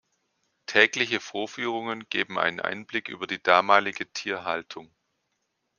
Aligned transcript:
Tägliche 0.65 1.19
Vorführungen 1.19 2.07
geben 2.09 2.39
einen 2.39 2.59
Einblick 2.59 3.07
über 3.07 3.27
die 3.27 3.37
damalige 3.43 4.11
Tierhaltung. 4.11 4.89